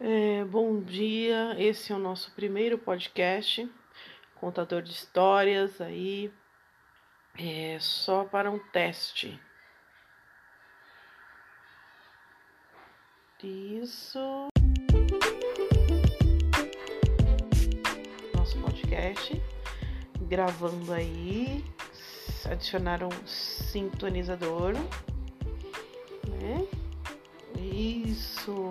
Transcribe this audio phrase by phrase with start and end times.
[0.00, 3.68] É, bom dia, esse é o nosso primeiro podcast,
[4.36, 6.32] contador de histórias aí,
[7.36, 9.40] é só para um teste.
[13.42, 14.46] Isso.
[18.36, 19.42] Nosso podcast,
[20.28, 21.64] gravando aí,
[22.48, 26.68] adicionaram um sintonizador, né?
[27.60, 28.67] Isso.